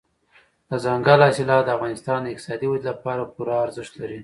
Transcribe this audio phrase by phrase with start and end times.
[0.69, 4.19] دځنګل حاصلات د افغانستان د اقتصادي ودې لپاره پوره ارزښت لري.